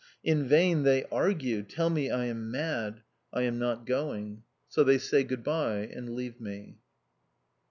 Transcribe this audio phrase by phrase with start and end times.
[0.23, 3.03] In vain they argue, tell me I am mad.
[3.31, 4.41] I am not going.
[4.67, 6.79] So they say good bye and leave me.